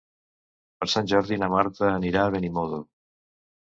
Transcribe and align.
Per 0.79 0.87
Sant 0.93 1.11
Jordi 1.13 1.39
na 1.43 1.51
Marta 1.59 1.93
anirà 2.01 2.27
a 2.27 2.37
Benimodo. 2.39 2.85